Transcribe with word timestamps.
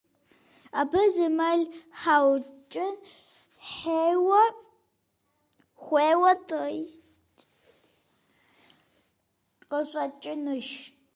Абы 0.79 1.01
зы 1.13 1.27
мэл 1.37 1.61
хуэукӀын 2.01 2.95
хуейуэ 5.85 6.27
къыщӀэкӀынущ. 9.69 10.69